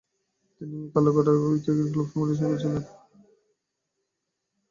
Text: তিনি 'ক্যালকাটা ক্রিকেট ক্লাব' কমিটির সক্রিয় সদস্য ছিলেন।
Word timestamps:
তিনি 0.53 0.77
'ক্যালকাটা 0.85 1.31
ক্রিকেট 1.41 1.87
ক্লাব' 1.91 2.09
কমিটির 2.11 2.37
সক্রিয় 2.39 2.59
সদস্য 2.59 2.63
ছিলেন। 2.63 2.83